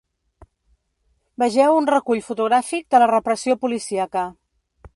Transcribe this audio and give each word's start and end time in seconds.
Vegeu 1.43 1.75
un 1.81 1.89
recull 1.93 2.23
fotogràfic 2.29 2.87
de 2.95 3.03
la 3.05 3.11
repressió 3.13 3.57
policíaca. 3.67 4.25